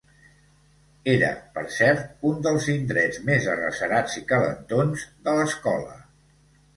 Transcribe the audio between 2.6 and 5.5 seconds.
indrets més arrecerats i calentons de